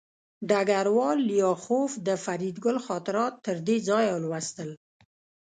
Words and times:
ډګروال 0.49 1.19
لیاخوف 1.31 1.91
د 2.07 2.09
فریدګل 2.23 2.77
خاطرات 2.85 3.33
تر 3.45 3.57
دې 3.67 3.77
ځایه 3.87 4.11
ولوستل 4.15 4.69